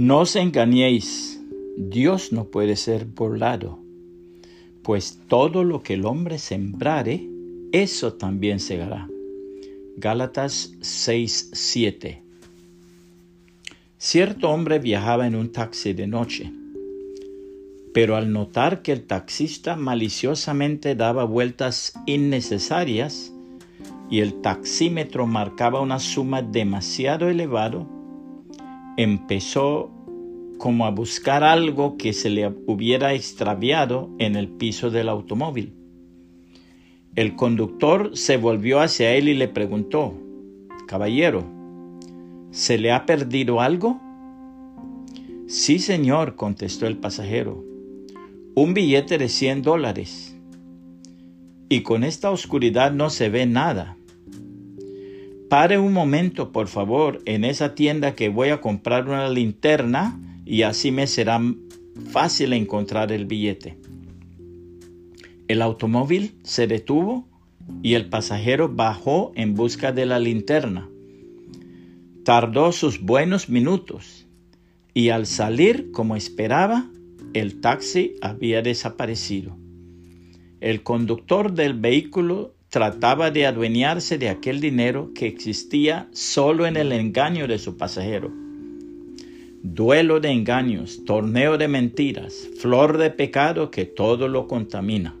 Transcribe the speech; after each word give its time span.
No 0.00 0.20
os 0.20 0.36
engañéis, 0.36 1.42
Dios 1.76 2.30
no 2.32 2.44
puede 2.44 2.76
ser 2.76 3.04
burlado, 3.04 3.80
pues 4.84 5.18
todo 5.26 5.64
lo 5.64 5.82
que 5.82 5.94
el 5.94 6.06
hombre 6.06 6.38
sembrare, 6.38 7.28
eso 7.72 8.12
también 8.12 8.60
segará. 8.60 9.08
Gálatas 9.96 10.72
6:7 10.82 12.22
Cierto 13.98 14.50
hombre 14.50 14.78
viajaba 14.78 15.26
en 15.26 15.34
un 15.34 15.50
taxi 15.50 15.94
de 15.94 16.06
noche, 16.06 16.52
pero 17.92 18.14
al 18.14 18.32
notar 18.32 18.82
que 18.82 18.92
el 18.92 19.02
taxista 19.02 19.74
maliciosamente 19.74 20.94
daba 20.94 21.24
vueltas 21.24 21.94
innecesarias 22.06 23.32
y 24.08 24.20
el 24.20 24.42
taxímetro 24.42 25.26
marcaba 25.26 25.80
una 25.80 25.98
suma 25.98 26.40
demasiado 26.40 27.28
elevada, 27.28 27.84
empezó 28.98 29.92
como 30.58 30.84
a 30.84 30.90
buscar 30.90 31.44
algo 31.44 31.96
que 31.96 32.12
se 32.12 32.30
le 32.30 32.48
hubiera 32.66 33.14
extraviado 33.14 34.10
en 34.18 34.34
el 34.34 34.48
piso 34.48 34.90
del 34.90 35.08
automóvil. 35.08 35.72
El 37.14 37.36
conductor 37.36 38.10
se 38.16 38.38
volvió 38.38 38.80
hacia 38.80 39.14
él 39.14 39.28
y 39.28 39.34
le 39.34 39.46
preguntó, 39.46 40.14
Caballero, 40.88 41.44
¿se 42.50 42.76
le 42.76 42.90
ha 42.90 43.06
perdido 43.06 43.60
algo? 43.60 44.00
Sí, 45.46 45.78
señor, 45.78 46.34
contestó 46.34 46.88
el 46.88 46.96
pasajero, 46.96 47.64
un 48.56 48.74
billete 48.74 49.16
de 49.16 49.28
100 49.28 49.62
dólares. 49.62 50.36
Y 51.68 51.82
con 51.82 52.02
esta 52.02 52.32
oscuridad 52.32 52.90
no 52.90 53.10
se 53.10 53.28
ve 53.28 53.46
nada. 53.46 53.97
Pare 55.48 55.78
un 55.78 55.94
momento, 55.94 56.52
por 56.52 56.68
favor, 56.68 57.22
en 57.24 57.44
esa 57.44 57.74
tienda 57.74 58.14
que 58.14 58.28
voy 58.28 58.50
a 58.50 58.60
comprar 58.60 59.08
una 59.08 59.30
linterna 59.30 60.20
y 60.44 60.62
así 60.62 60.90
me 60.90 61.06
será 61.06 61.40
fácil 62.10 62.52
encontrar 62.52 63.12
el 63.12 63.24
billete. 63.24 63.78
El 65.48 65.62
automóvil 65.62 66.38
se 66.42 66.66
detuvo 66.66 67.26
y 67.82 67.94
el 67.94 68.10
pasajero 68.10 68.68
bajó 68.68 69.32
en 69.36 69.54
busca 69.54 69.90
de 69.90 70.04
la 70.04 70.18
linterna. 70.18 70.86
Tardó 72.24 72.72
sus 72.72 73.00
buenos 73.00 73.48
minutos 73.48 74.26
y 74.92 75.08
al 75.08 75.24
salir 75.24 75.92
como 75.92 76.14
esperaba, 76.14 76.90
el 77.32 77.62
taxi 77.62 78.16
había 78.20 78.60
desaparecido. 78.60 79.56
El 80.60 80.82
conductor 80.82 81.54
del 81.54 81.72
vehículo 81.72 82.54
trataba 82.68 83.30
de 83.30 83.46
adueñarse 83.46 84.18
de 84.18 84.28
aquel 84.28 84.60
dinero 84.60 85.12
que 85.14 85.26
existía 85.26 86.08
solo 86.12 86.66
en 86.66 86.76
el 86.76 86.92
engaño 86.92 87.46
de 87.48 87.58
su 87.58 87.76
pasajero. 87.76 88.30
Duelo 89.62 90.20
de 90.20 90.30
engaños, 90.30 91.04
torneo 91.04 91.56
de 91.56 91.66
mentiras, 91.66 92.48
flor 92.60 92.98
de 92.98 93.10
pecado 93.10 93.70
que 93.70 93.86
todo 93.86 94.28
lo 94.28 94.46
contamina. 94.46 95.16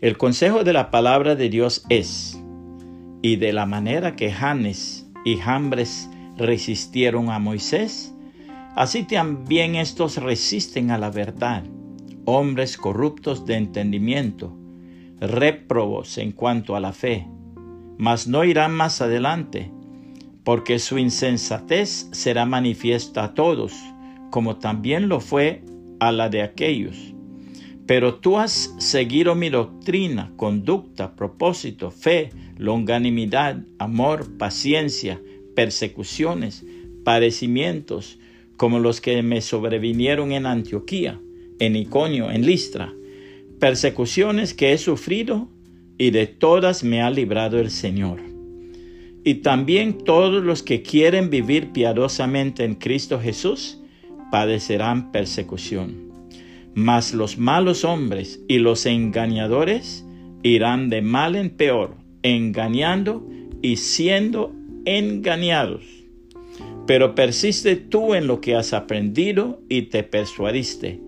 El 0.00 0.16
consejo 0.16 0.62
de 0.62 0.72
la 0.72 0.90
palabra 0.92 1.34
de 1.34 1.48
Dios 1.48 1.84
es, 1.88 2.40
y 3.20 3.36
de 3.36 3.52
la 3.52 3.66
manera 3.66 4.14
que 4.14 4.30
Janes 4.30 5.10
y 5.24 5.36
Jambres 5.38 6.08
resistieron 6.36 7.30
a 7.30 7.40
Moisés, 7.40 8.14
así 8.76 9.02
también 9.02 9.74
estos 9.74 10.18
resisten 10.18 10.92
a 10.92 10.98
la 10.98 11.10
verdad, 11.10 11.64
hombres 12.24 12.76
corruptos 12.76 13.44
de 13.44 13.56
entendimiento, 13.56 14.56
réprobos 15.20 16.18
en 16.18 16.32
cuanto 16.32 16.76
a 16.76 16.80
la 16.80 16.92
fe, 16.92 17.26
mas 17.98 18.28
no 18.28 18.44
irán 18.44 18.72
más 18.72 19.00
adelante, 19.00 19.70
porque 20.44 20.78
su 20.78 20.98
insensatez 20.98 22.08
será 22.12 22.46
manifiesta 22.46 23.24
a 23.24 23.34
todos, 23.34 23.72
como 24.30 24.56
también 24.56 25.08
lo 25.08 25.20
fue 25.20 25.62
a 26.00 26.12
la 26.12 26.28
de 26.28 26.42
aquellos. 26.42 27.14
Pero 27.86 28.16
tú 28.16 28.38
has 28.38 28.74
seguido 28.78 29.34
mi 29.34 29.48
doctrina, 29.48 30.32
conducta, 30.36 31.16
propósito, 31.16 31.90
fe, 31.90 32.30
longanimidad, 32.56 33.62
amor, 33.78 34.36
paciencia, 34.36 35.20
persecuciones, 35.54 36.64
padecimientos, 37.04 38.18
como 38.56 38.78
los 38.78 39.00
que 39.00 39.22
me 39.22 39.40
sobrevinieron 39.40 40.32
en 40.32 40.44
Antioquía, 40.44 41.20
en 41.58 41.76
Iconio, 41.76 42.30
en 42.30 42.44
Listra, 42.44 42.92
persecuciones 43.58 44.54
que 44.54 44.72
he 44.72 44.78
sufrido 44.78 45.48
y 45.98 46.10
de 46.10 46.26
todas 46.26 46.84
me 46.84 47.02
ha 47.02 47.10
librado 47.10 47.58
el 47.58 47.70
Señor. 47.70 48.20
Y 49.24 49.34
también 49.36 49.98
todos 49.98 50.42
los 50.44 50.62
que 50.62 50.82
quieren 50.82 51.28
vivir 51.28 51.72
piadosamente 51.72 52.64
en 52.64 52.76
Cristo 52.76 53.20
Jesús 53.20 53.80
padecerán 54.30 55.10
persecución. 55.10 56.08
Mas 56.74 57.12
los 57.12 57.38
malos 57.38 57.84
hombres 57.84 58.40
y 58.46 58.58
los 58.58 58.86
engañadores 58.86 60.06
irán 60.42 60.88
de 60.88 61.02
mal 61.02 61.34
en 61.34 61.50
peor, 61.50 61.96
engañando 62.22 63.28
y 63.60 63.76
siendo 63.76 64.54
engañados. 64.84 65.82
Pero 66.86 67.14
persiste 67.14 67.76
tú 67.76 68.14
en 68.14 68.26
lo 68.26 68.40
que 68.40 68.54
has 68.54 68.72
aprendido 68.72 69.60
y 69.68 69.82
te 69.82 70.04
persuadiste 70.04 71.07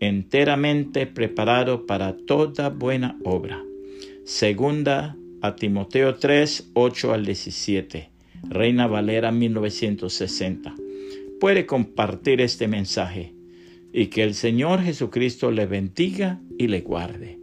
enteramente 0.00 1.06
preparado 1.06 1.86
para 1.86 2.16
toda 2.16 2.68
buena 2.68 3.18
obra. 3.24 3.62
Segunda 4.24 5.16
a 5.40 5.56
Timoteo 5.56 6.16
3, 6.16 6.70
8 6.74 7.12
al 7.12 7.24
17. 7.24 8.10
Reina 8.48 8.86
Valera 8.86 9.32
1960. 9.32 10.74
Puede 11.40 11.66
compartir 11.66 12.40
este 12.40 12.68
mensaje 12.68 13.32
y 13.92 14.06
que 14.06 14.22
el 14.22 14.34
Señor 14.34 14.82
Jesucristo 14.82 15.50
le 15.50 15.66
bendiga 15.66 16.40
y 16.58 16.68
le 16.68 16.80
guarde. 16.80 17.38